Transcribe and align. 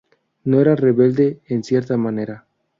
No 0.45 0.59
era 0.61 0.75
rebelde 0.75 1.41
en 1.45 1.63
cierta 1.63 1.95
manera. 1.95 2.47